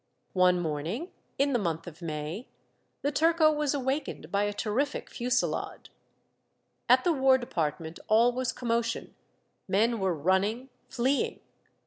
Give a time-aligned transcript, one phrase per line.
[0.29, 2.47] ^ One morning in the m.onth of May,
[3.03, 5.89] the turco was awakened by a terrific fusillade.
[6.89, 9.13] At the v/ar department all was commotion,
[9.67, 11.41] men were running, fleeing.